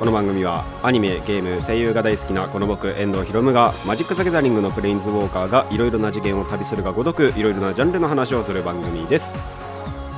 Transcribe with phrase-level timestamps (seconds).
[0.00, 9.34] この番組はアニメゲーム声優が大好きなこの僕遠藤ひろむがマジック・ザ・ギャザリングのプレインズ・ウォーカーがいろいろな次元を旅するがごとくいろいろなジャンルの話をする番組です。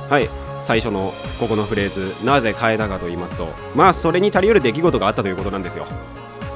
[0.09, 0.29] はい
[0.61, 5.85] 最初のここのフレーズなぜ変えたかと言いますとまあそれに足りうる出来事があったということなんですよ。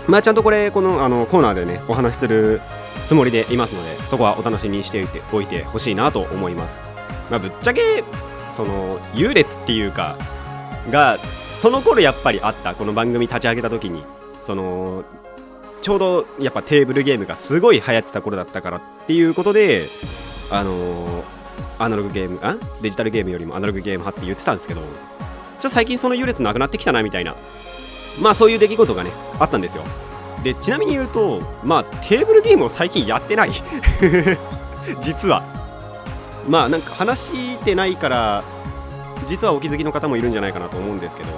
[0.07, 2.61] まあちゃんとこれこのあのコーナーでねお話しする
[3.05, 6.81] つもりでいますのでそこはお楽しみにしておいてほしいなと思います。
[7.29, 8.05] まあぶっちゃけ
[8.47, 10.15] その優劣っていうか
[10.89, 11.17] が
[11.57, 15.03] その頃やっぱりあったこの番組立ち上げた時にその
[15.81, 19.87] ちょうどやっぱテーブルゲームがすごい流行ってた頃だったからっていうことで
[20.51, 21.23] あの、
[21.79, 27.35] アナログゲームあデジタルゲームよりもアナログゲーム派って言ってたんですけどちょっと最近その優劣なくなってきたなみたいな
[28.21, 29.83] まあそういう出来事がねあったんですよ。
[30.43, 33.51] でちなみに言うとまあテーブルゲームを最近やってない。
[35.01, 35.43] 実は。
[36.47, 38.43] まあなんか話してないから
[39.27, 41.29] 実はお気づきの方もいるんじゃないかなと思うんですけど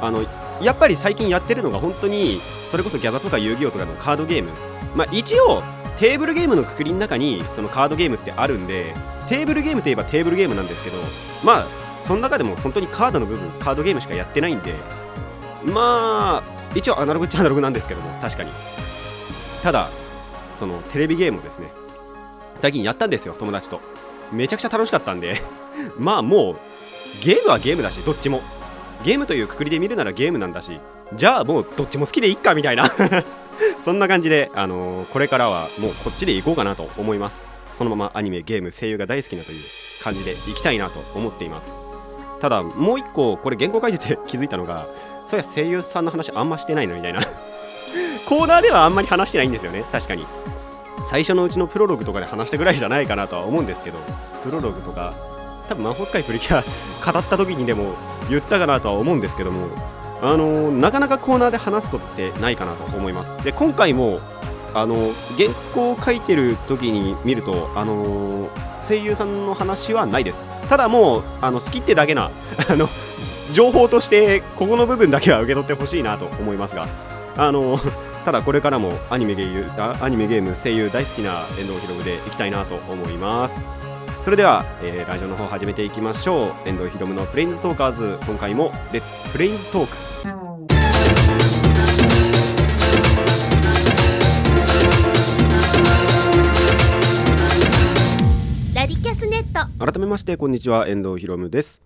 [0.00, 0.22] あの
[0.62, 4.50] やっぱり最近やってるのが本当にそれこそギャザとか遊戯王とかのカードゲーム。
[4.94, 5.62] まあ一応
[5.98, 8.94] テーブルゲームのくくりの中にそのカードゲームってあるんで
[9.28, 10.96] テーブルゲームといえばテーブルゲームなんですけど
[11.44, 11.66] まあ
[12.02, 14.74] その中でも本当にカードの部分カードゲームしかやってないんで
[15.64, 16.42] まあ
[16.74, 18.52] 一応アナログっちゃアナログなんですけども確かに。
[19.62, 19.88] ただ
[20.54, 21.72] そのテレビゲームをですね
[22.56, 23.80] 最近やったんですよ友達と。
[24.32, 25.36] めちゃくちゃ楽しかったんで。
[25.98, 26.56] まあもう
[27.22, 28.42] ゲームはゲームだしどっちも。
[29.04, 30.80] ゲームというくくりで見るならゲームなんだし
[31.14, 32.88] じゃあもうどっちも好きでいっかみたいな。
[33.80, 37.42] そんな感じで、あのー、これからはもうこっちでいこうかなと思います。
[37.76, 39.62] そのままアニメゲーム声優が大好きなという
[40.02, 41.74] 感じでいきたいなと思っています。
[42.40, 44.84] ただもう一個これ原稿書いてて気づいたのが
[45.24, 47.20] そうや声優さんの話あんましてないのみたいな。
[48.28, 49.84] コーナーではあんまり話してないんですよね。
[49.92, 50.26] 確かに。
[51.06, 53.98] 最初のうちのプロログとかで話したぐらいじゃないかなとは思うんですけど
[54.42, 55.14] プロログとか
[55.68, 56.62] 多分魔法使いプリキュア
[57.12, 57.94] 語った時にでも
[58.28, 59.68] 言ったかなとは思うんですけども
[60.22, 63.44] あの、なかなかコーナーで話すことってないかなと思います。
[63.44, 64.18] で今回も
[64.74, 64.94] あの
[65.36, 68.48] 原稿を書いてる時に見るとあの、
[68.86, 70.44] 声優さんの話はないです。
[70.68, 72.30] ただもうあの好きってだけな
[72.70, 72.88] あの
[73.52, 76.86] 情報としてここの部分だけは受け取ってほしいなと思いますが
[77.36, 77.78] あの
[78.24, 83.95] ただこれからもアニメゲーアニメゲーム声優大好きな遠藤博でいきたいなと思います。
[84.26, 86.68] それでは、えー、ラジオの方始めていきましょう。
[86.68, 88.18] 遠藤寛歩のプレインズトーカーズ。
[88.26, 89.96] 今回も Let's planes talk
[98.74, 99.92] ラディキャスネット。
[99.92, 100.88] 改めましてこんにちは。
[100.88, 101.80] 遠藤寛歩です。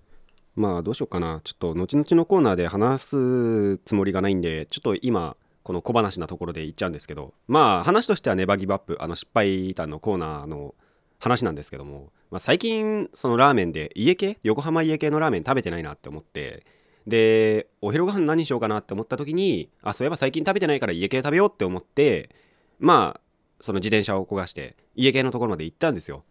[0.57, 1.43] まあどうしようかな。
[1.45, 7.35] ちょっと後々のコーナーで話すつもりがないんでちょっと今この小話なところで言っちゃうんですけど。
[7.49, 10.75] まあ話としては never give up あの失敗談のコーナーの
[11.21, 14.39] 話なんですけども、まあ、最近そのラーメンで家系？
[14.43, 16.65] 横浜家系のラーメン食べてないなって思って
[17.07, 22.31] でお昼ご飯何しようかなって思った時にあそういえば最近食べてないから家系食べようって思って
[22.79, 23.21] まあ
[23.61, 26.25] その自転車を焦がして家系のところまで行ったんですよ。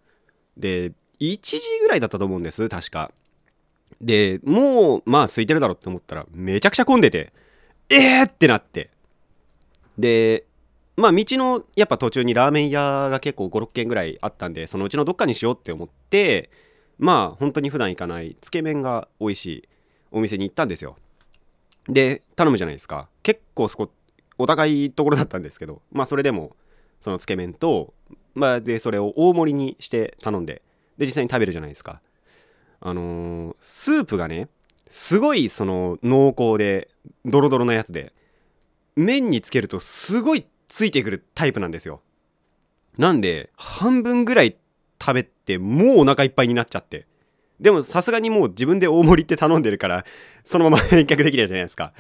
[0.57, 3.11] で1時ぐらいだったと思うんです確か。
[4.01, 7.33] でもうまあ空いてるだろうって思ったらめちゃくちゃ混んでて
[7.89, 8.89] えーってなって。
[9.97, 10.45] で
[10.99, 16.49] まあ道のやっぱ途中にラーメン屋が結構56軒ぐらいあったんでそのうちのどっかにしようって思って
[16.97, 19.69] まあ本当に普段行かないつけ麺が美味しい
[20.11, 20.97] お店に行ったんですよ。
[21.87, 23.07] で頼むじゃないですか。
[23.23, 23.91] 結構そこ
[24.37, 26.55] お高いところだったんですけどまあそれでも
[26.99, 27.93] そのつけ麺と
[28.35, 30.61] まあでそれを大盛りにして頼んで
[30.97, 32.01] で実際に食べるじゃないですか。
[32.81, 34.49] あのー、スープがね
[34.89, 36.89] すごいその濃厚で
[37.25, 38.13] ドロドロなやつで
[38.95, 42.01] 麺につけるとすごいついてくるタイプなんですよ。
[42.97, 44.55] なんで半分ぐらい
[45.01, 47.07] 食べてもうお腹いっぱいになっちゃって。
[47.59, 50.05] でもさすがにもう自分で大盛りって頼んでるから
[50.45, 51.93] そのまま返却できるじゃないですか。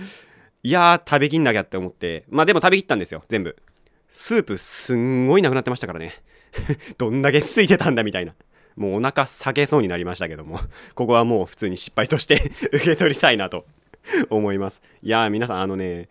[0.61, 2.25] いやー食べきんなきゃって思って。
[2.29, 3.57] まあでも食べきったんですよ全部。
[4.09, 6.13] スープすんごいなくなってましたからね。
[6.97, 8.35] どんだけついてたんだみたいな。
[8.75, 10.59] もうお腹裂けそうになりましたけども。
[10.95, 13.65] ここはもう普通に失敗として 受け取りたいなと
[14.29, 14.81] 思います。
[15.01, 16.09] いやー皆さんあのね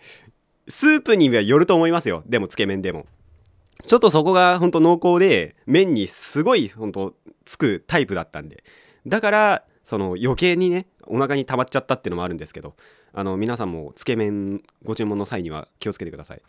[0.69, 2.23] スープにはよると思いますよ。
[2.27, 3.07] でもつけ麺でも。
[3.87, 8.65] ちょっとそこがほんと濃厚で麺にすごいほんとつくタイプだったんで。
[9.07, 12.75] だからその余計にねお腹に溜まっちゃったっていうのもあるんですけど。
[13.15, 16.43] あの皆さんもつけ麺ご注文の際には気をつけてください。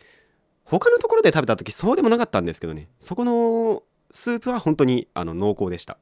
[0.65, 2.89] 他のところで食べた時そうでもなかったんですけどね。
[2.99, 3.81] そこの
[4.11, 5.97] スープは本当にあの濃厚でした。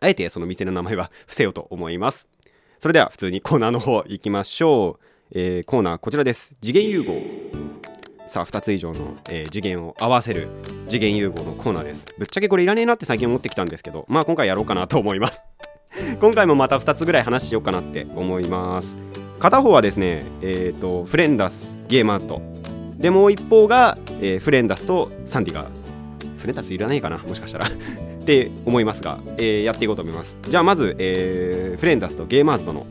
[0.00, 2.28] あえてその店の名前は伏せようと思います。
[2.78, 6.54] それでは普通にコーナーの方行きましょう、えーコーナーこちらです。
[6.60, 7.22] 次元融合。
[8.26, 10.48] さあ2つ以上の、えー次元を合わせる
[10.88, 12.06] 次元融合のコーナーです。
[12.18, 15.44] ぶっちゃけこれいらねえなって最近思ってきたんですけどまあ今回やろうかなと思います。
[16.20, 18.96] 今回もまた2つぐらい話しようかなって思います。
[19.38, 22.42] 片方はですねえっ、とフレンダスゲーマーズと。
[22.98, 25.66] でもう一方が、えーフレンダスとサンディガー
[26.38, 27.66] フレンダスいらないかなもしかしたら。
[28.24, 30.36] って思いますが、えーやっていこうと思います。
[30.42, 32.86] じゃあまず、えーフレンダスとゲーマーズとの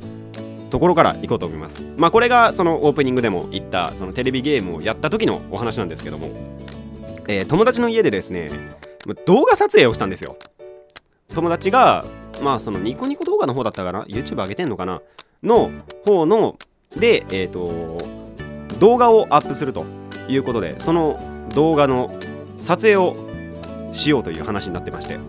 [0.74, 1.94] ところから行こうと思います。
[1.98, 6.32] まあこれがそのオープニングでも言ったそのテレビゲームをやった時のお話なんですけども、
[7.28, 8.50] えー友達の家でですね
[9.28, 10.36] 動画撮影をしたんですよ。
[11.36, 12.06] 友達が
[12.42, 15.04] まあそのニコニコ動画の方だったかな？YouTube 上げてんのかな？
[15.44, 15.70] の
[16.06, 16.58] 方の
[16.98, 18.00] でえっ、と
[18.80, 19.86] 動画をアップすると
[20.28, 21.20] いうことでその
[21.54, 22.20] 動画の
[22.58, 23.16] 撮影を
[23.92, 25.20] しようという話になってまして。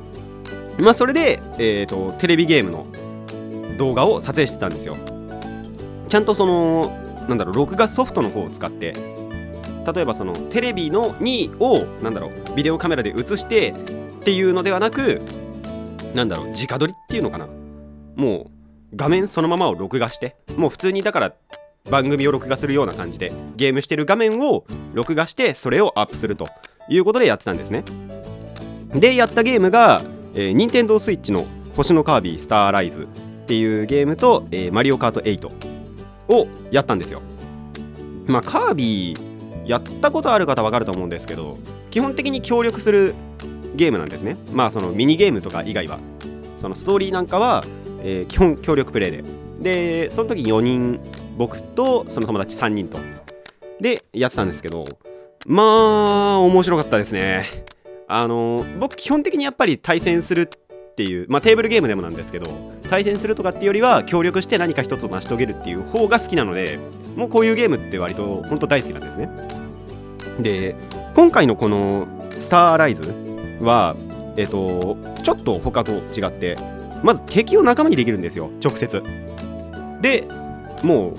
[0.79, 2.87] まあそれで、えー、とテレビゲームの
[3.77, 4.97] 動画を撮影してたんですよ。
[6.09, 6.87] ちゃんとその
[7.29, 8.93] なんだろう録画ソフトの方を使って
[9.93, 13.75] 例えばそのテレビの2をなんだろうビデオカメラで映してっ
[14.25, 15.21] ていうのではなく
[16.15, 17.49] なんだろう直撮りっていうのかな。
[18.17, 18.51] も
[18.93, 21.35] う画面そのままを録画してもう普通にだから
[21.91, 24.65] 番組を録画するような感じでゲームしてる画面を
[24.95, 26.47] 録画してそれをアップすると
[26.89, 27.85] いうことでやってたんですね。
[28.95, 30.01] でやったゲームが、
[30.35, 31.45] えー、任天堂 switch の
[31.77, 33.07] 星のカービィスターライズっ
[33.47, 35.74] ていうゲームと、えーマリオカート8
[36.29, 37.23] をやったんですよ。
[38.27, 41.59] まあカービィやったことある方わかると思うんですけど
[41.91, 43.15] 基本的に協力する
[43.75, 44.37] ゲームなんですね。
[44.53, 45.99] まあそのミニゲームとか以外は。
[46.57, 47.63] そのストーリーなんかは、
[48.03, 49.25] えー基本協力プレイで。
[49.61, 51.01] でその時4人
[51.37, 52.99] 僕とその友達3人と。
[53.81, 54.85] でやってたんですけど
[55.47, 57.47] まあ面白かったですね。
[58.07, 62.47] あの僕基本的にやっぱり対戦するっていうまあテーブルゲームでもなんですけど
[62.89, 66.79] 対戦するとかっていうよりは協力して何か一つを成し遂げるっていう方が好きなので
[67.17, 69.29] もうこういうゲームって割と本当大好きなんですね。
[70.41, 70.75] で
[71.15, 73.15] 今回のこのスターライズ
[73.61, 73.97] は
[74.37, 76.57] えっ、とちょっと他と違って
[77.03, 78.51] まず敵を仲間にできるんですよ。
[78.63, 79.03] 直接。
[80.01, 80.27] で
[80.83, 81.15] も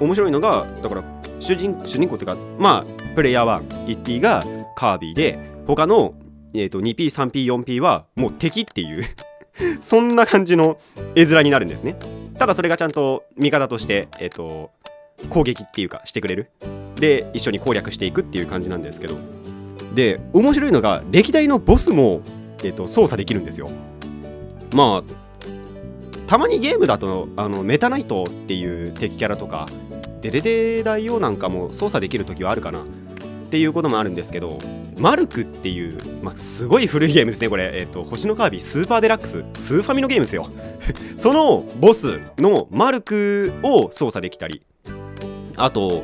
[0.00, 1.04] う面白いのがだから
[1.40, 4.42] 主人主人公っていうかまあプレイヤー1 1P が
[4.74, 6.14] カービィで他の、
[6.54, 9.04] えー、と 2P3P4P はもう敵っていう
[9.80, 10.78] そんな感じの
[11.14, 11.96] 絵面になるんですね。
[12.38, 14.70] ただそれがちゃんと味方として、えー、と
[15.30, 16.50] 攻撃っていうかしてくれる。
[16.96, 19.16] で一緒に攻略していくっていう感じなんですけど。
[19.94, 22.20] で面白いのが歴代のボスも、
[22.62, 23.70] えー、と操作できるんですよ。
[24.74, 25.26] まあ
[26.26, 29.66] たまにゲームだとあのメタナイトっていう敵キャラとか
[30.20, 32.84] デデデ大王なんかも操作できる時はあるかな。
[33.46, 34.58] っていうこともあるんですけど
[34.98, 40.48] マルクっていう、まあ、すごい古いゲームですねこれ、えっと星のカービィスーパーデラックススーファミのゲームですよ。
[41.16, 44.62] そのボスのマルクを操作できたり。
[45.56, 46.02] あと、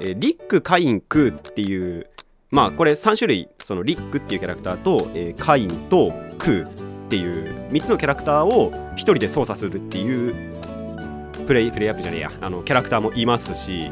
[0.00, 2.06] えーリックカインクーっていう
[2.50, 6.68] まあこれ3種類そのリックっていうキャラクターと、えーカインとクーっ
[7.10, 10.34] ていう3つのキャラクターを1人で操作するっていう
[11.46, 12.32] プレイプレイアップじゃねえや。
[12.40, 13.90] あのキャラクターもいますし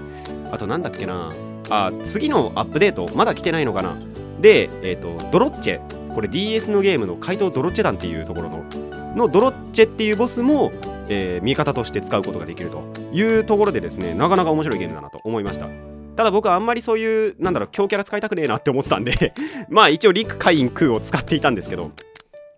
[0.50, 1.32] あとなんだっけな。
[1.70, 3.96] あ次のアップデートまだ来てないのかな？
[4.40, 6.14] で、えっとドロッチェ。
[6.14, 8.64] これ DS のゲームの怪盗ドロッチェ団っていうところの
[9.14, 10.72] のドロッチェっていうボスも、
[11.08, 15.68] えー味方として使うことができるというところでですねなかなか面白いゲームだなと思いました。
[16.16, 19.32] ただ僕はあんまりそういうなんだろう強キャラ使いたくねえなって思ってたんで
[19.70, 21.92] まあ一応リックカインクーを使っていたんですけど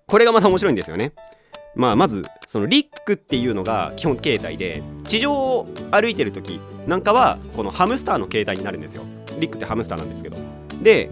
[0.06, 1.12] これがまた面白いんですよね。
[1.74, 9.02] まあまずそのリックっていうのが基本形態で地上を歩いてる時なんかはこのハムスターの形態になるんですよ。
[9.38, 10.36] リックってハムスターなんですけど。
[10.82, 11.10] で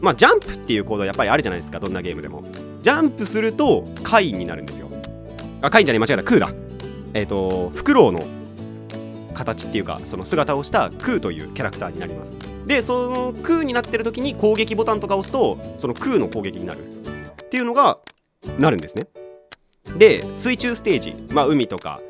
[0.00, 2.44] まあジャンプっていう行動やっぱりあるじゃないですかどんなゲームでも。
[2.82, 4.88] ジャンプするとカインになるんですよ。
[5.60, 6.24] あカインじゃねえ間違えた。
[6.24, 6.52] クーだ。
[7.14, 8.20] えっ、とフクロウの
[9.34, 12.36] 形っていうかその姿をしたクーというキャラクターになります。
[12.66, 17.98] でそのクーになってる時に攻撃ボタンとか押すとそのクーの攻撃になるっていうのが
[18.58, 19.06] なるんですね。
[19.98, 22.00] で水中ステージまあ海とか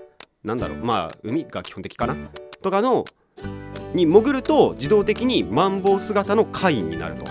[0.44, 2.16] なんだろうまあ海が基本的かな？
[2.62, 3.04] とかの
[3.94, 7.26] に潜ると自動的にマンボウ姿のカインになると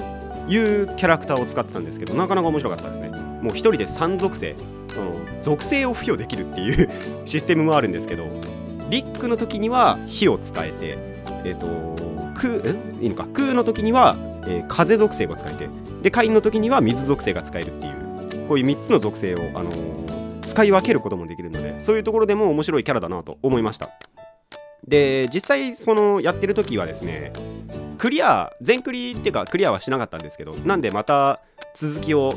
[0.51, 3.09] いうキャラクターを使ってたんですけどなかなか面白かったですね。
[3.09, 4.55] もう一人で3属性
[4.89, 6.89] その属性を付与できるっていう
[7.25, 8.25] システムもあるんですけど
[8.89, 10.97] リックの時には火を使えて
[11.43, 11.67] えっ、と
[12.35, 13.03] 空え？
[13.03, 13.27] いいのか。
[13.33, 14.15] 空の時には、
[14.47, 15.69] えー風属性が使えて
[16.01, 23.89] でカインの時には水属性が使えるっていうこういう3つの属性を、あのー使い分けることもできるのでそういうところでも面白いキャラだなと思いました。
[24.87, 27.31] で実際そのやってる時はですね
[27.99, 31.39] クリア全クリっていうかクリアはしなかったんですけどなんでまた
[31.75, 32.33] 続きを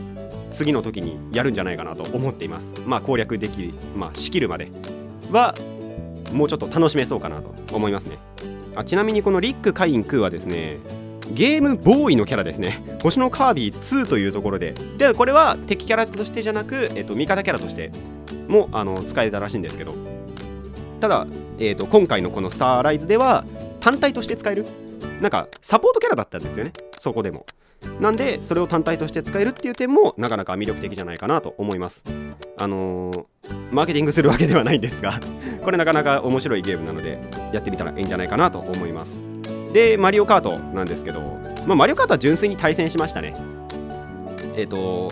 [0.50, 2.74] 次の時にやるんじゃないかなと思っています。
[2.86, 4.70] まあ攻略できまあしきるまで
[5.30, 5.54] は
[6.32, 8.18] もうちょっと楽しめそうかなと思いますね。
[8.76, 10.78] あちなみにこのリック・カイン・クーはですね
[11.32, 12.82] ゲームボーイのキャラですね。
[13.02, 14.74] 星のカービィ2というところで。
[14.98, 17.90] でこれは敵キャラとしてじゃなく、えっと、味方キャラとして
[18.48, 19.94] もあの使えたらしいんですけど。
[21.00, 21.26] ただ、
[21.58, 23.44] えーと、今回のこのスターライズでは
[23.80, 24.66] 単体として使える。
[25.20, 26.72] なんかサポートキャラだったんですよね。
[26.98, 27.46] そこでも。
[28.00, 32.04] なんでそれを単体として使えるっていう点もなかなか魅力的じゃないかなと思います。
[32.56, 33.24] あのー、
[33.70, 35.20] マーケティングするわけではないんですが。
[35.62, 37.18] これなかなか面白いゲームなので
[37.52, 39.33] やってみたらいいんじゃないかなと思います。
[39.74, 41.20] でマリオカートなんですけど、
[41.66, 43.34] まあ、マリオカートは純粋に対戦しましたね。
[44.56, 45.10] えっ、ー、と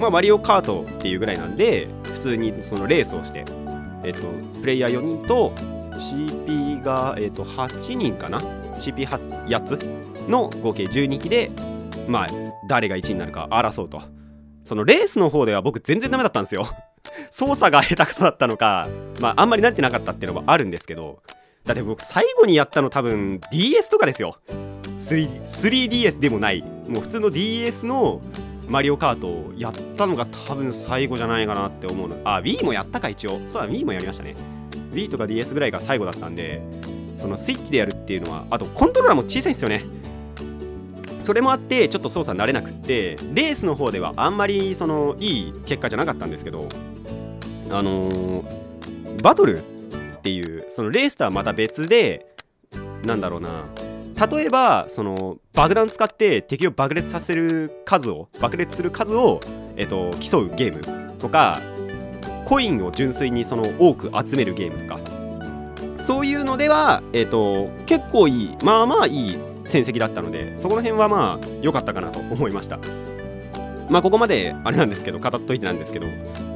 [0.00, 3.44] まあマリオカートっていうぐらいなんで普通にそのレースをして
[4.02, 5.52] えっ、ー、とプレイヤー4人と
[5.92, 9.78] CP が、えー、と8人かな？CP8 つ
[10.28, 11.52] の合計12機で
[12.08, 12.26] まあ
[12.68, 14.02] 誰が1位になるか争うと。
[14.64, 16.66] そのレースの方では僕全然ダメだったんですよ。
[17.30, 18.88] 操作が下手くそだったのか
[19.20, 21.22] まああんまり慣れてなかったっていうのもあるんですけど
[21.66, 24.38] だって僕最後にやったの多分 DS とかですよ。
[24.98, 26.62] 3DS でもない。
[26.88, 28.22] もう普通の DS の
[28.68, 32.16] マリオカートをやったのが多分最後じゃないかなって思うの。
[32.24, 33.38] あ Wii もやったか一応。
[33.46, 34.36] そうだ Wii もやりましたね。
[34.92, 36.62] Wii とか DS ぐらいが最後だったんで
[37.16, 39.84] そのスイッチでやるっていうのはあとコントローラーも小さいんですよね。
[41.24, 46.68] それもあってちょっと操作慣れなくってレースの方ではあんまりそのいい結果じゃなかったんですけど
[47.68, 49.60] あのー、バトル
[50.26, 52.26] っていうそのレースとはまた別で
[53.04, 53.64] なんだろうな。
[54.28, 59.40] 例えばその爆弾使って敵を爆裂させる数を爆裂する数を、
[59.76, 61.60] えっと、競うゲームとか
[62.46, 65.00] コインを純粋にその多く集めるゲームとか。
[66.00, 72.80] そういうのでは、えっと、結構いいまあまあいい戦績だったのでそこの辺はまあ良かったかなと思いました。
[73.88, 76.08] まあここまであれなんですけど語っといてなんですけど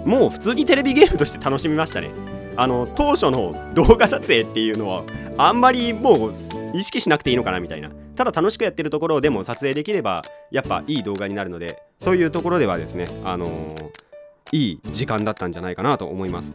[0.05, 2.40] もう普通にテレビゲームとして楽しみましたね。
[2.61, 5.03] あの当初の動画撮影っていうのは
[5.39, 6.33] あんまりもう
[6.75, 7.89] 意識しなくていいのかなみたいな。
[8.17, 13.91] ただ楽しくやってるところでも撮影できればやっぱいい動画になるのでそういうところではですねあのー、
[14.53, 16.53] いい時間だったんじゃないかなと思います。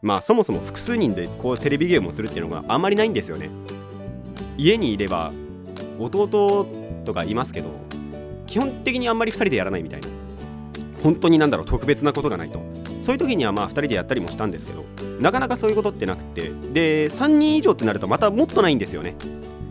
[0.00, 3.50] まあそもそも複数人でこうテレビゲームをするっていうのがあんまりないんですよね。
[4.56, 5.30] 家にいれば
[5.98, 6.66] 弟
[7.04, 7.68] とかいますけど
[8.46, 10.08] 基本的にあんまり2人でやらないみたいな。
[11.02, 12.62] 本当になんだろう特別なことがないと。
[13.04, 14.82] そういう時にはまあ2人でやったりもしたんですけど
[15.20, 19.14] なかなかそういうことってなくてで3人以上ってなるとまたもっとないんですよね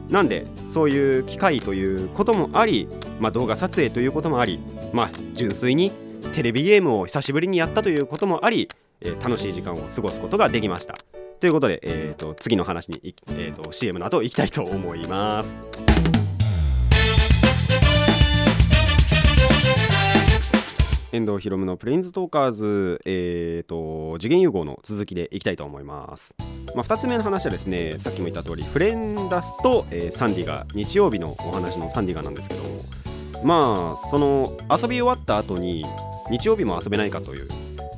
[0.07, 2.87] なんでそういう機会ということもあり、
[3.19, 4.59] まあ、動画撮影ということもあり
[4.93, 5.91] まあ純粋に
[6.33, 8.69] テレビゲームを久しぶりにやったということもあり、
[9.01, 10.93] えー、楽しい時間を過ごすことができました
[11.39, 16.22] ということで、えーと、次の話に、えーと CM の後行きたいと思います。
[21.13, 26.33] 遠藤ひろむのプレインズトーカーズ、えーと、次元融合の続きでいきたいと思います。
[26.73, 32.69] まあ、2つ目の話はですね、さっきも言った通り、フレンダスと、えー、サンディガ、日曜日のお話のサンディガなんですけども、
[33.43, 35.85] まあ、その遊び終わった後に、
[36.31, 37.47] 日曜日も遊べないかという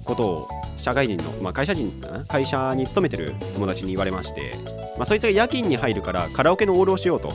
[0.03, 1.89] ことを、社会人の、まあ、会社人、
[2.27, 4.51] 会社に勤めてる友達に言われまして、
[4.97, 7.31] まあ、そいつが夜勤に入るからカラオケのオールをしようと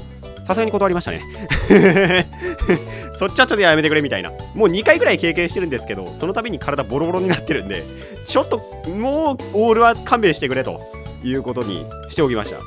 [0.51, 1.23] さすがに断りましたね。
[3.15, 4.31] そっちはちょっとやめてくれみたいな。
[4.55, 7.85] もう2回ぐらい経験してるんですけどその度に体ボロボロになってるんで
[8.27, 10.81] ちょっともうオールは勘弁してくれと
[11.23, 12.59] いうことにしておきました。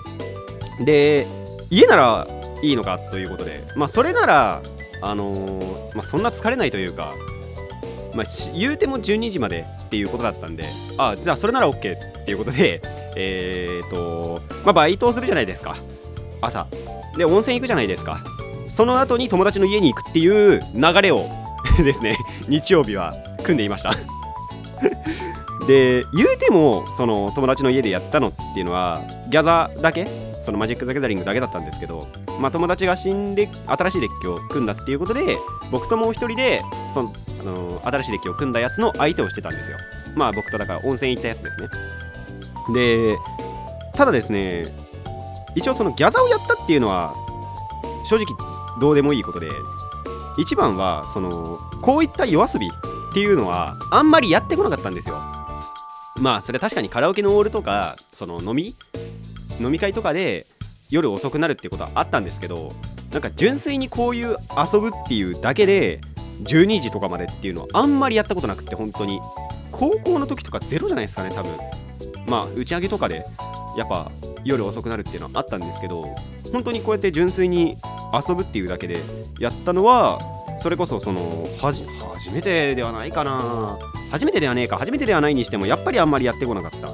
[0.85, 1.27] で
[1.69, 2.27] 家なら
[2.61, 4.61] いいのかということでまあそれなら
[5.01, 7.13] あのー、まあ、そんな疲れないというか
[8.15, 8.25] まあ、
[8.55, 10.65] 言うても12時までっていうことだったんで、
[10.97, 12.79] あじゃあそれなら OK っていうことで、
[13.15, 15.75] えっ、ー、と、まあ、バイトをするじゃないですか、
[16.39, 16.67] 朝。
[17.17, 18.19] で温泉行くじゃないですか。
[18.69, 21.29] その後に友達の家に行くっていう流れを
[21.77, 22.17] ですね
[22.47, 23.93] 日曜日は組んでいました。
[25.67, 30.07] で言うてもその友達の家でやったのっていうのはギャザーだけ
[30.41, 32.05] そのマジック・ザ・ギャザリングだけだったんですけど、
[32.39, 35.37] まあ、友達が死んで新しいデッキを組んだっていうことで
[35.71, 36.61] 僕ともう一人で
[36.93, 39.77] その、あのー、新しいデッキを組んだやつの相手をしてたんですよ。
[40.17, 41.69] まあ僕とだから温泉行ったやつですね。
[42.73, 43.17] で
[43.93, 44.65] ただですね
[45.55, 47.13] 一応そのギャザをやったっていうのは
[48.05, 48.25] 正直
[48.79, 49.49] どうでもいいことで
[50.37, 55.21] 一番はそのこういった夜遊びっていうのはあんまりやってこなかったんですよ。
[56.19, 58.75] まあそれは確かにカラオケのオールとかその飲み
[59.59, 60.45] 飲み会とかで
[60.89, 62.71] 夜遅くなるっていうことはあったんですけど
[63.11, 64.37] なんか純粋にこういう
[64.73, 66.01] 遊ぶっていうだけで
[66.43, 69.19] 12時とかまでっていうのはあんまりやったことなくて本当に。
[69.73, 71.51] 高校の時とかゼロじゃないですかね多分。
[72.27, 73.25] まあ打ち上げとかで
[73.75, 74.09] やっぱ
[74.43, 76.03] 夜遅くなるっていうのはあったんですけど
[76.51, 77.77] 本当にこうやって純粋に
[78.27, 78.99] 遊ぶっていうだけで
[79.39, 80.19] やったのは
[80.59, 81.83] それこそその初
[82.33, 83.77] めてではないかな。
[84.11, 84.77] 初めてではねえか。
[84.77, 86.87] 初めてではないにしてもやっぱりあんまりやってこなかった。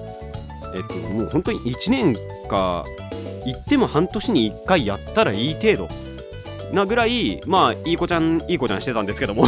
[0.76, 2.16] えっともう本当に1年
[2.48, 2.84] か
[3.46, 5.90] 言っても半年に1回やったらいい程度。
[6.74, 9.46] なぐらいまあいい子ちゃんいい子ちゃんしてたんですけども。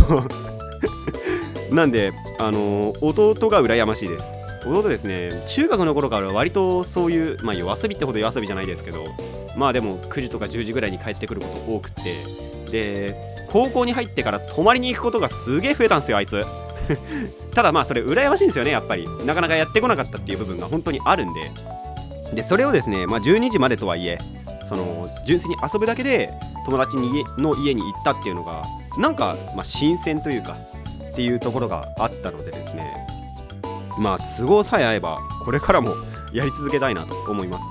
[1.72, 4.41] なんであの弟が羨ましいです。
[4.66, 9.06] 弟ですね中学の頃から割とそういうまあ夜遊びってほど夜遊びじゃないですけど
[9.58, 12.16] まあでも9時とか10時ぐらいに帰ってくること多くて
[12.72, 13.16] で
[13.52, 16.44] 高校に入ってから泊まりに行くことがすげえ増えたんですよあいつ。
[17.54, 19.06] ただまあそれ羨ましいんですよねやっぱり。
[19.26, 21.52] なかなかやってこなかったっていう部分が本当にあるんで。
[22.34, 24.18] でそれをですね、まあ、12時までとはいえ
[24.64, 26.30] その純粋に遊ぶだけで
[26.66, 28.64] 友達にの家に行ったっていうのが
[28.98, 30.56] なんか、まあ、新鮮というか
[31.12, 33.11] っていうところがあったのでですね。
[34.02, 35.96] まあ都合さえ合えばこれからも
[36.34, 37.64] やり続けたいなと思います。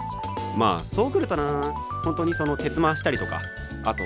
[0.57, 3.41] まあそうくるとな本当にその鉄回したりとか
[3.85, 4.05] あと、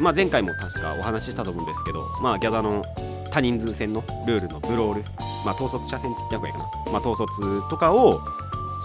[0.00, 2.84] まあ、前回も確かお話ししたと思うんですけど、まあ、ギャザーの
[3.30, 5.02] 多人数戦のルールのブロール、
[5.44, 8.20] まあ、統率者戦略やかな、まあ、統率とかを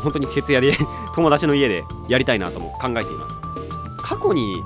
[0.01, 0.77] 本当に徹夜で
[1.15, 3.33] 友達の家でやりたいなとも考えています。
[4.01, 4.63] 過去に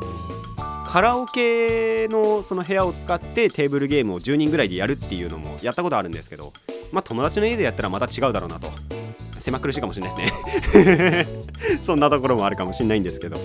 [0.87, 6.53] カラオケのその部屋を使ってテーブルゲームを10人ぐらいでやるっていうのもやったことあるんですけど
[6.91, 8.69] まあ友達の家でやったらまた違うだろうなと。
[9.37, 10.31] 狭苦しいかもしれないで
[10.75, 11.25] すね。
[11.81, 13.39] そんなところもあるかもしれないんですけど。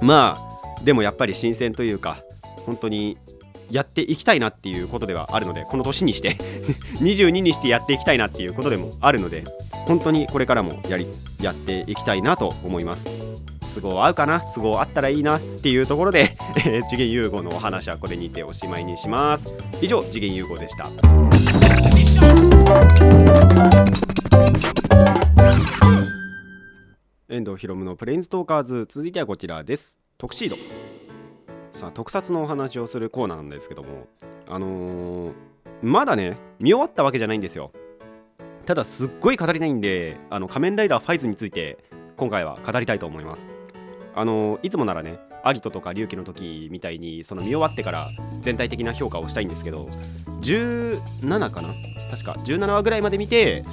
[0.00, 2.18] まあでもやっぱり新鮮というか
[2.66, 3.16] 本当に
[3.70, 6.34] やっていきたいなっていうことではあるのでこの年にして
[7.00, 9.44] 22にしてやっていきたいなっていうことでもあるので
[9.86, 11.06] 本当にこれからもやり
[11.40, 13.08] やっていきたいなと思います。
[13.74, 14.40] 都合合うかな？
[14.54, 16.36] 都合あったらいいなっていうところで
[16.90, 19.48] 次元融合のお話はこれにておしまいにします。
[19.80, 21.71] 以上次元融合でした。
[27.28, 28.86] 遠藤ひろむのプレインズトーカーズ。
[28.88, 29.98] 続いてはこちらです。
[30.18, 30.56] トクシード。
[31.72, 34.06] さあ特撮のお話をするコーナーなんですけども
[34.48, 35.32] あのー、
[35.80, 37.72] まだね見終わったわけじゃないんですよ。
[38.66, 41.78] ただすっごい語りたいんであの仮面ライダーファイズについて
[42.16, 43.48] 今回は語りたいと思います。
[44.14, 48.08] あのいつもならねアギトとか龍騎の時みたいにその見終わってから
[48.40, 49.88] 全体的な評価をしたいんですけど
[50.40, 51.68] 17かな？
[52.10, 52.32] 確か。
[52.44, 53.64] 17話ぐらいまで見て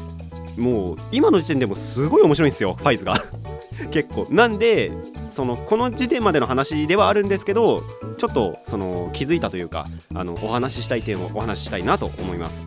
[0.57, 3.13] もう今の時点でもすごい面白いんですよファイズが。
[3.91, 4.27] 結構。
[4.29, 4.91] なんで
[5.29, 7.83] そのこの時点までの話ではあるんですけど
[8.17, 12.65] ちょっとその気づいたというかあのお話ししたい点をお話ししたいなと思います。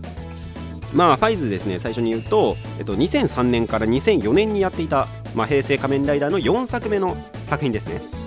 [0.95, 8.22] まあファイズですね最初に言うと、えっと、2003年から2004年にやっていた、まあ、平成仮面ライダーの4作目の作品ですね。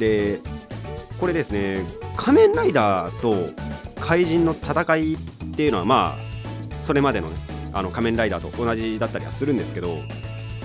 [0.00, 0.40] で
[1.20, 1.84] これですね
[2.16, 3.52] 仮面ライダーと
[4.00, 5.18] 怪人の戦いっ
[5.54, 7.36] ていうのはまあそれまでのね
[7.72, 9.98] あの仮面ライダーと同じだったりはするんですけど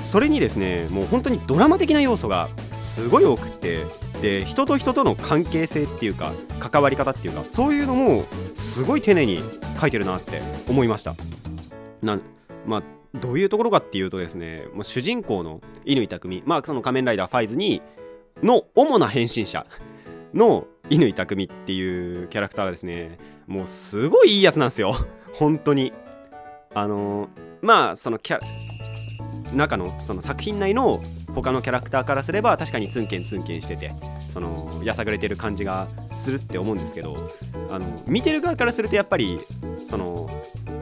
[0.02, 3.84] それにですねもう本当にドラマ的な要素がすごい多くって
[4.22, 9.44] で人と人との関係性っていうか関わり方っていうかそういうのもすごい丁寧に
[9.80, 11.16] 書いてるなって思いました。
[12.02, 12.20] な
[12.66, 12.84] まあ
[13.20, 17.82] どういうところかっていうとですねもう主人公の乾匠まあその仮面ライダーファイズに
[18.44, 19.66] の主な変身者
[20.34, 23.18] の乾匠っていうキャラクターがですね
[23.48, 24.96] もうすごいいいやつなんですよ。
[25.34, 25.94] 本当に。
[26.74, 27.30] あの
[27.62, 28.40] まあそのキャ
[29.54, 31.02] 中のその作品内の
[31.34, 33.94] 他のキャラクターからすれば確かにツンケンツンケンしてて
[34.30, 37.30] そのやさぐれてる感じがするって思うんですけど
[37.70, 39.40] あの見てる側からするとやっぱり
[39.84, 40.30] その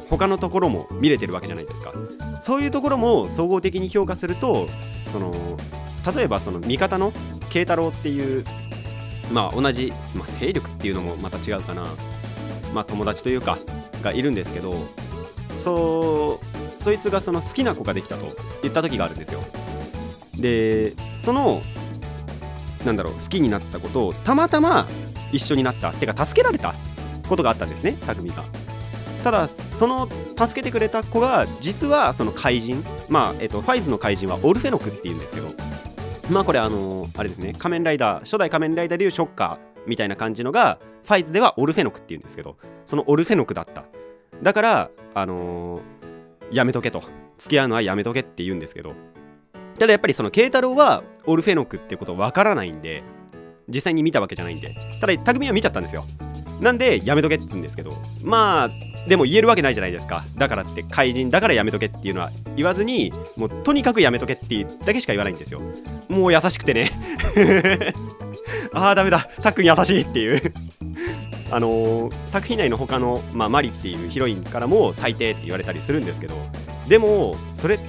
[0.10, 1.94] 他のところも見れてるわけじゃないですか。
[2.40, 4.68] そういうところも総合的に評価すると
[5.08, 5.32] その
[6.16, 7.14] 例えばその味方の
[7.54, 8.44] 慶太郎っていう
[9.32, 11.86] まあ同じ、まあ、勢力っていうのもまた違うかな。
[12.74, 13.60] まあ友達というか
[14.02, 14.74] がいるんですけど
[15.56, 16.40] そ
[16.80, 19.42] うそいつがその好きな子ができたと言った時があるんですよ。
[20.36, 21.62] でその
[22.84, 24.88] なんだろう好きになったことをたまたま
[25.32, 26.74] 一緒になったってか助けられた
[27.30, 28.44] ことがあったんですね匠が。
[29.24, 35.54] ただその助けてくれた子が実はその怪人まあ、えっと、ファイズの怪人はオルフェノクっていうんですけど
[36.30, 43.86] まあこれあのあれですね仮面ライダー初代仮面ライダーでいうショッカーみたいな感じのがファイズではオルフェノクっていうんですけどそのオルフェノクだった。
[44.42, 47.04] だからあのー、やめとけと。
[47.38, 48.94] 付き合うのはやめとけって言うんですけど。
[49.80, 53.04] ただやっぱりその慶太郎はオルフェノクってことわからないんで
[53.68, 54.76] 実際に見たわけじゃないんで。
[55.02, 56.06] ただ匠は見ちゃったんですよ。
[56.62, 57.92] なんでやめとけって言うんですけど。
[58.22, 58.70] まあ
[59.08, 60.24] でも言えるわけないじゃないですか。
[60.38, 65.62] だからって怪人だからやめとけっていうのは言わずにもうとにかくやめとけっていうだけしか言わないんですよ。
[66.08, 66.90] もう優しくてね。
[68.74, 69.28] ああダメだ。
[69.42, 70.54] たっくん優しいっていう。
[71.52, 76.36] あのー、作品内の他の、まあ、マリっていうヒロインからも最低って言われたりするんですけど。
[76.88, 77.80] でもそれっ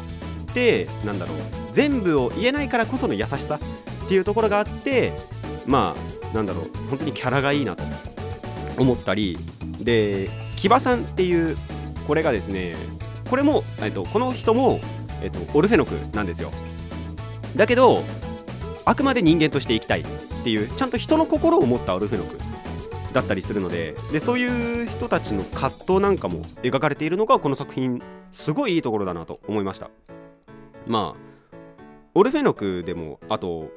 [0.53, 1.37] てなんだろう。
[1.72, 3.59] 全部を言えないからこその優しさ
[4.05, 5.12] っていうところがあって
[5.66, 5.96] ま
[6.33, 6.70] あなんだろう。
[6.90, 7.85] 本当にキャラがいいなと
[8.79, 9.38] 思ったり。
[9.81, 10.29] で
[10.64, 11.59] 木場さんっていう
[12.07, 12.74] これがですね
[13.29, 14.81] これも、えっと、この人も、
[15.22, 16.53] えっと、オルフェノクなんですよ。
[17.55, 18.03] だけど
[18.87, 20.05] あくまで人間として生きたいっ
[20.42, 22.38] ていうちゃんと人の心を持ったオルフェノク
[23.12, 28.00] だったりするのででそういう人たちの葛藤なんかも描かれているのがこの作品
[28.33, 29.90] すごいいいところだなと思いました。
[30.87, 31.20] まあ
[32.14, 33.68] オルフェノクでもあと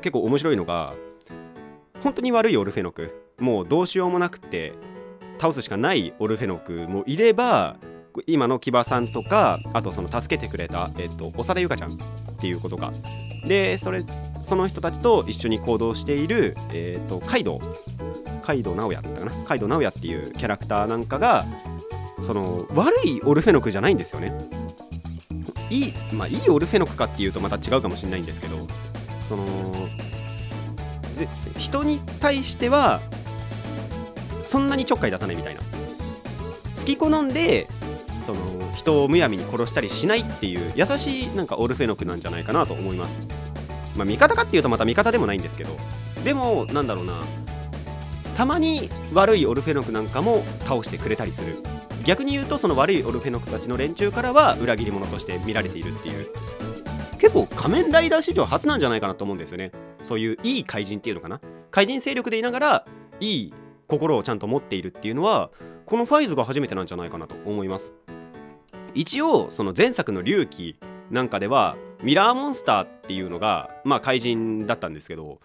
[0.00, 0.94] 結構面白いのが
[2.02, 3.20] 本当に悪いオルフェノク。
[3.38, 4.72] もうどうしようもなくて
[5.38, 7.76] 倒すしかないオルフェノクもいれば
[8.26, 11.96] 今の木場さんとかあとその助けてくれた、えっと、長田ゆかちゃんっ
[12.38, 12.92] ていうことが。
[13.46, 14.04] でそれ
[14.42, 17.60] その人たちと一緒に行動している、えっと、カイドウ。
[18.42, 19.32] カイドウ直哉だったかな？
[19.44, 21.44] カイドウ直哉っていうキャラクターなんかが
[22.22, 24.32] その悪いオルフェノクじゃないんですよね。
[25.70, 28.66] いい,、まあ、いいオルフェノクかっていうとまた違うかもしれないんですけど
[29.26, 29.44] その
[31.14, 33.00] ぜ人に対しては
[34.44, 35.60] そんなにちょっかい出さないみたいな。
[35.60, 37.66] 好き好んで
[38.24, 38.38] その
[38.74, 43.20] 人をむやみに殺したりしないっていう優しいなんかオルフェノクなんじゃないかなと思います。
[43.96, 45.76] まあ味方かっていうとまた味方でもないんですけど。
[46.24, 47.20] でもなんだろうな。
[48.36, 51.58] たまに悪いオルフェノクなんかも倒してくれたりする。
[52.04, 56.28] 逆に言うとその悪いオルフェノクたちの連中からは裏切り者として見られているっていう。
[57.18, 59.70] 結構仮面ライダー史上初なんじゃないかなと思うんですよね。
[60.02, 61.40] そういういい怪人っていうのかな。
[61.70, 62.86] 怪人勢力でいながら
[63.20, 63.54] いい
[63.86, 65.50] 心をちゃんと持っているっていうのは
[65.86, 67.94] このファイズが初めてなんじゃないかなと思います。
[68.94, 70.76] 一応その前作の龍騎
[71.10, 75.40] なんかではミラーモンスターっていうのがまあ怪人だったんですけど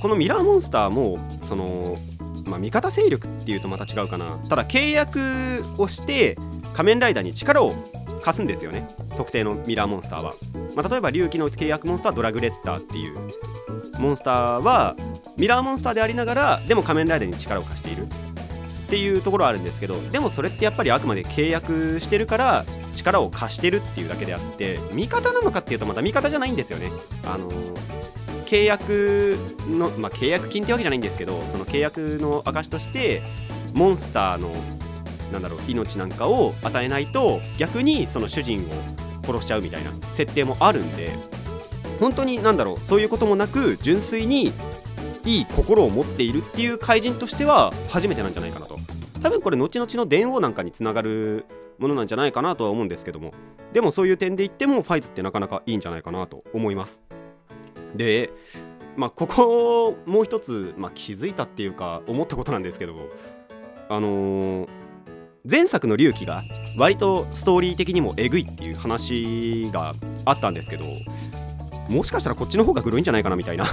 [0.00, 1.96] このミラーモンスターもその
[2.46, 4.38] まあ味方勢力っていうとまた違うかな。
[4.48, 6.38] ただ契約をして
[6.72, 7.74] 仮面ライダーに力を
[8.22, 8.88] 貸すんですよね。
[9.16, 10.34] 特定のミラーモンスターは、
[10.74, 13.16] まあ、例えば龍騎の契約モンスタードラグレッターっていう
[13.98, 14.96] モンスターは
[15.36, 18.06] ミラーモンスターでありながらでも仮面ライダーに力を貸している。
[18.06, 26.90] っていうところはあるんですけどでもそれってやっぱりあくまで契約してるから力を貸してるっていうだけであって味方なのかっていうとまた味方じゃないんですよね。
[27.24, 27.50] あの
[28.44, 33.22] 契約の、まあ、契約金ってわけじゃないんですけどその契約の証として
[33.72, 34.50] モンスターの
[35.32, 41.12] なんだろう命なんかを与えないと逆にその主人を殺しちゃうみたいな設定もあるんで
[41.98, 44.52] 本当になんだろうそういうこともなく純粋に
[45.24, 48.78] いい心を持っているっていう怪人としては初めてなんじゃないかなと。
[49.22, 51.46] 多分これ後々の電王なんかにつながる
[51.78, 53.32] ものなんじゃないかなとは思うんですけども。
[53.72, 57.02] でもそういう点で言ってもファイズってなかなかいいんじゃないかなと思います。
[57.94, 58.30] で
[58.96, 62.94] まあここもう一つ、まあ、気づいたっていうか思ったことなんですけど
[63.88, 64.68] あのー、
[65.50, 66.42] 前作の龍騎が
[66.76, 69.94] 割とストーリー的にもえぐいっていう話が
[70.26, 70.84] あったんですけど。
[71.88, 73.66] もしかしたらこっちの方がグロいんじゃないかなみたいな。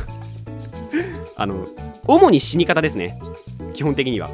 [1.39, 1.67] あの
[2.06, 3.19] 主に死に方ですね。
[3.73, 4.30] 基本的には。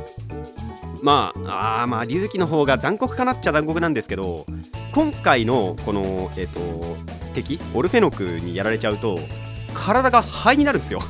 [1.02, 4.48] まああまあ龍騎の方が残酷かなっちゃ残酷なんですけど
[4.92, 6.98] 今回のこのえっ、ー、と
[7.36, 9.20] 敵オルフェノクにやられちゃうと
[9.76, 11.02] 体が灰になるんですよ。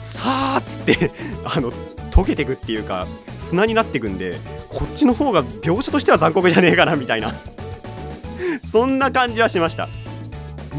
[0.00, 1.12] さあっつって
[1.44, 1.70] あの
[2.10, 3.06] 溶けてくっていうか
[3.38, 7.32] 砂になってくんでこっちの方が描写としては残酷じゃねえかなみたいな。
[8.64, 9.88] そんな感じはしました。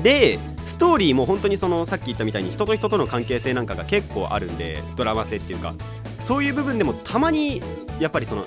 [0.03, 5.73] でストーリーも本当にそのさっき言ったみたいに人と人との関係性なんかが結構あるんでドラマ性っていうか。
[6.19, 7.61] そういう部分でもたまに
[7.99, 8.45] やっぱりその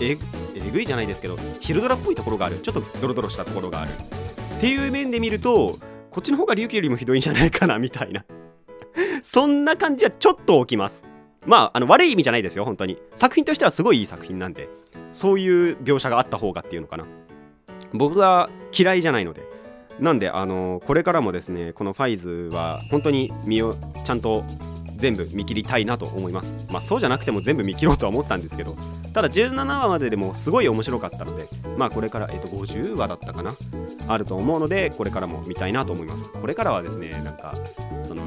[0.00, 0.18] え
[0.54, 2.58] えぐいじゃないですけどヒルドラっぽいところがある。
[2.58, 3.90] ちょっとドロドロしたところがある。
[3.90, 5.78] っていう面で見ると
[6.10, 8.24] こっちの方が龍騎よりもひどいんじゃないかなみたいな。
[9.22, 11.02] そんな感じはちょっと起きます。
[11.46, 12.98] まああの悪い意味じゃないですよ本当に。
[13.16, 14.68] 作品としてはすごいいい作品なんで
[15.12, 17.06] そういう描写があった方がっていうのかな。
[17.92, 19.53] 僕は嫌いじゃないので。
[20.00, 24.44] なんであのこれからもですねこのファイズは本当に身をちゃんと
[24.96, 26.58] 全部見切りたいなと思います。
[26.70, 28.76] まあそうじゃなくても全部見切ろうとは思ってたんですけど
[29.12, 33.54] ただ17話まででもすごい面白かったのでまあこれから、えっと、50話だったかな
[34.08, 36.30] あると思うのでこれからも見たいなと思います。
[36.32, 37.54] これからはですねなんか
[38.02, 38.22] その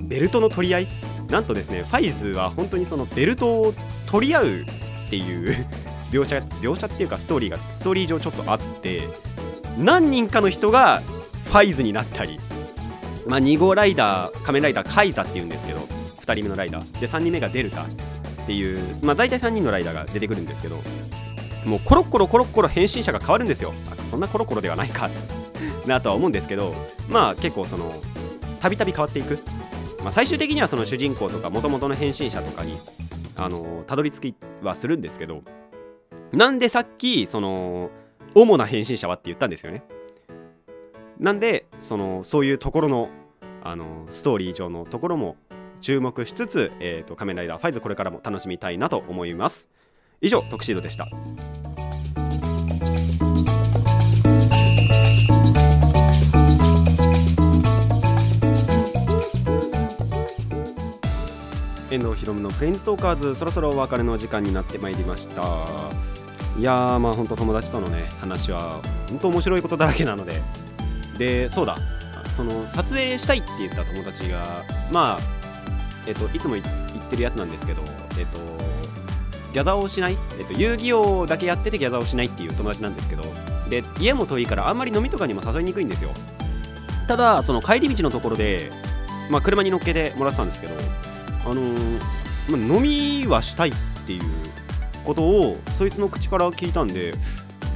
[0.00, 0.88] ベルトの取り合い？
[1.28, 3.74] なんとですねファイズは本当にそのベルトを
[4.06, 5.54] 取り合うっていう
[6.10, 9.02] 描写描写っていうかストーリーがストーリー上ちょっとあって
[9.78, 11.00] 何人かの人が
[11.44, 12.38] ファイズになったり、
[13.26, 17.00] まあ、2号ライダー仮面ライダーカイザっていうんですけど2人目のライダー。
[17.00, 17.86] で3人目がデルタっ
[18.46, 20.76] ていう、まあ、大体3人のライダーが出てくるんですけど
[21.64, 23.72] もうコロコロコロコロ変身者が変わるんですよ。
[24.10, 25.10] そんなコロコロではないか。
[25.86, 26.74] なとは思うんですけど
[27.08, 27.94] まあ結構その
[28.60, 29.38] たびたび変わっていく、
[30.02, 32.78] まあ、最終的にはその主人公とかもともとの変身者とかに
[33.36, 35.42] あのたどり着きはするんですけど
[36.32, 37.90] なんでさっきその
[38.34, 39.82] 主な変身者はって言ったんですよね。
[41.18, 43.08] なんでそのそういうところの
[43.62, 45.36] あのストーリー上のところも
[45.80, 49.68] 注目しつつ、えーと、仮面ライダーファイズこれからも楽しみたいなと思います。
[50.20, 51.06] 以上特シードでした。
[61.90, 65.64] 遠藤ひろむのプレインズトーカーズそろそろお別れの時間になってまいりました。
[66.58, 70.42] いやーまあ本当友達とのね話は本当面白いことだらけなので。
[71.18, 71.76] でそうだ。
[72.38, 75.18] その撮影したいって言った友達がまあ
[76.06, 76.66] えっといつも言っ
[77.10, 77.82] てるやつなんですけど
[78.16, 78.38] えっと
[79.52, 83.22] ギャザーをしない、えっと、遊戯王だけやっててギャザーをしないっていう友達なんですけど
[83.68, 86.12] で家も遠いからあんまり飲みとかにも誘いにくいんですよ。
[87.08, 88.70] ただその帰り道のところで、
[89.28, 90.74] まあ、車に乗っけてもらってたんですけど
[91.44, 93.72] あのー、まあ、飲みはしたいっ
[94.06, 94.22] ていう
[95.08, 97.12] ことをそいつの口から聞いたんで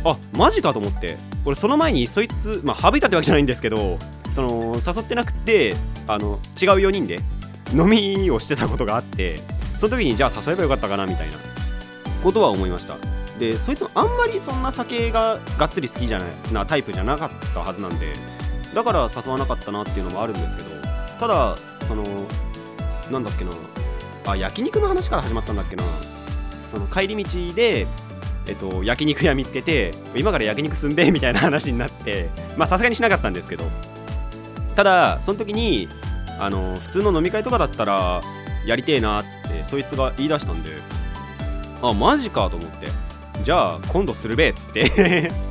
[0.04, 1.16] あマジかと思って。
[1.44, 3.98] 俺その前にそいつまあ省いたってわけじゃないんですけど
[4.30, 5.74] その誘ってなくて
[6.06, 7.18] あの違う4人で
[7.74, 9.38] 飲みをしてたことがあって
[9.76, 11.36] その時にじゃあ誘えばよかったかなみたいな
[12.22, 12.96] ことは思いました。
[13.38, 18.12] でそいつもあんまりそんな酒ががっつり好きじゃないなタイプじゃなかったはずなんで
[18.74, 20.70] だから誘わなかったなっていうのもあるんですけど
[21.18, 21.56] ただ
[21.88, 22.04] その
[23.10, 23.50] なんだっけな
[24.26, 25.82] あ焼肉の話から始まったんだっけな。
[26.72, 27.86] その帰り道で
[28.44, 33.64] えっと、焼肉屋見つけて今から焼肉すんべみたいな話になってまさすがにしなかったんですけど。
[34.74, 35.88] ただその時に
[36.40, 38.20] あの普通の飲み会とかだったら
[38.64, 40.70] やりてえなってそいつが言い出したんで
[41.82, 42.88] あマジかと思って
[43.44, 45.30] じゃあ今度するべっつって。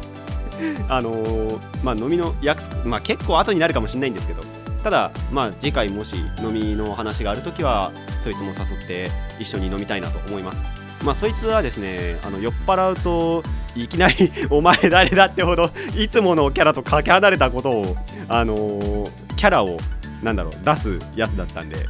[0.87, 4.41] あのー、まあ飲みの約束まあ結構後になるかもしれないんですけど。
[4.83, 10.80] ただまあ次回もし飲みの話がある時はそいつも誘って一緒に飲みたいなと思います。
[11.03, 13.43] まあそいつはですねあの酔っ払うと
[13.75, 19.77] いきなり お前誰だってほどいつものキャラとかけ離れたことをあのー、キャラを
[20.21, 21.87] なんだろう出すやつだったんで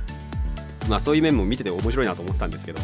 [0.87, 2.79] まあそういう面も見てて面白いなと思ってたんですけど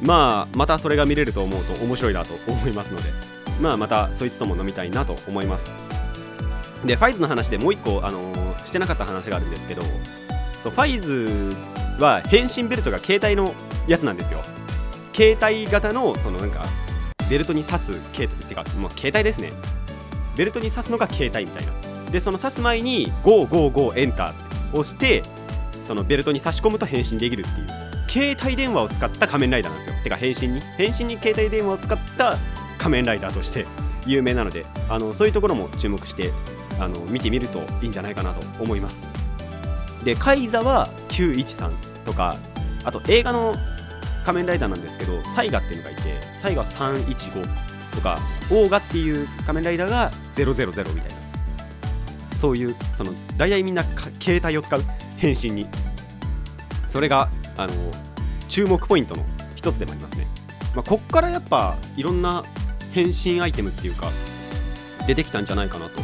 [0.00, 3.10] まあまたそれが見れると思うと面白いなと思いますので
[3.60, 5.78] まあまたそいつとも飲みたいなと思います。
[6.84, 9.82] でファイズの話でもう一個、あのー、してなかった話があるんですけど
[10.52, 11.50] そうファイズ
[12.00, 13.52] は変身ベルトが携帯の
[13.86, 14.42] やつなんですよ。
[15.14, 16.64] 携帯型のそのなんか
[17.30, 19.52] ベルトに刺す携帯ってかもう携帯ですね。
[20.36, 22.10] ベルトに刺すのが携帯みたいな。
[22.10, 25.22] でその刺す前に GOGOGO エンターを押して
[25.72, 27.66] そのベルトに差し込むと変身できるっていう。
[28.08, 30.02] 携帯電話を使った仮面ライダーなんですよ。
[30.02, 30.60] てか変身に。
[30.76, 32.36] 変身に携帯電話を使った
[32.78, 33.66] 仮面ライダーとして
[34.06, 34.66] 有名なので。
[34.88, 36.32] あのそういうところも注目して
[36.78, 39.02] あの見てみるといいんじゃないかなと思います。
[40.04, 41.72] でカイザは913
[42.04, 42.34] とか
[42.84, 43.54] あと映画の
[44.24, 47.42] 仮面ライダーなんですけどサイガっていうのがいてサイガは315
[47.94, 48.18] とか
[48.50, 51.22] オーガっていう仮面ライダーが000みたいな
[52.36, 53.84] そういうその大体みんな
[54.20, 54.82] 携帯を使う
[55.16, 55.66] 変身に
[56.86, 57.72] それがあの
[58.48, 60.26] 注目ポイントの一つでもありますね、
[60.74, 62.42] まあ、こっからやっぱいろんな
[62.92, 64.08] 変身アイテムっていうか
[65.06, 66.00] 出てきたんじゃないかなと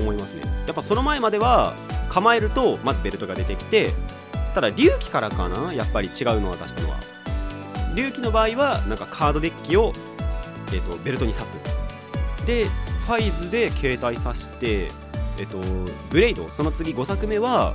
[0.00, 0.42] 思いますね。
[0.66, 1.74] やっぱその前までは
[2.08, 3.90] 構えるとまずベルトが出てきて
[4.54, 6.96] ただ隆起からかなやっぱり違うのは出したのは
[8.00, 9.92] 隆起の場合はなんかカードデッキを、
[10.68, 11.60] えーと、ベルトに刺す。
[12.46, 14.88] でファイズで携帯刺して
[15.38, 15.58] え、ー、と
[16.10, 16.48] ブレイド。
[16.48, 17.74] その次5作目は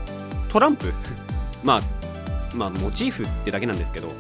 [0.50, 0.94] トランプ。
[1.64, 1.82] まあ
[2.56, 4.14] まあモチーフってだけなんですけど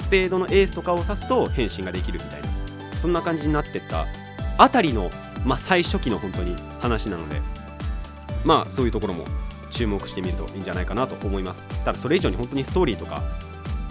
[0.00, 2.48] スペードのエースとかを刺すと変身ができるみたいな。
[2.98, 4.06] そんな感じになってった。
[4.56, 5.10] あたりの、
[5.44, 7.42] まあ、最初期の本当に話なので
[8.44, 9.24] まあそういうところも
[9.70, 11.64] 注目してみるといいんじゃないかなと思います。
[11.84, 13.22] ただそれ以上に本当にストーリーとか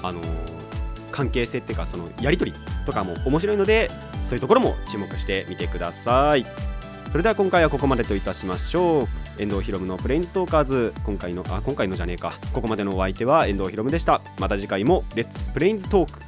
[0.02, 0.73] あのー
[1.13, 3.89] 関係性っていうかそのやり取りとかも面白いので
[4.26, 6.45] そういうところも注目してみてください。
[7.12, 9.08] それでは今回はここまでといたしましょう。
[9.38, 12.34] 遠藤ひろむのプレインズトーカーズ今回のあ今回のじゃねえか。
[12.52, 14.19] ここまでのお相手は遠藤ひろむでした。
[14.39, 16.19] また次回もレッツプレインズトーク